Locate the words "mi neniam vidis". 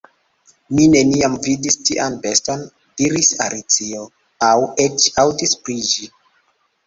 0.77-1.75